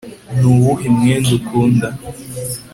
nuwuhe 0.39 0.87
mwenda 0.95 1.29
ukunda 1.37 1.87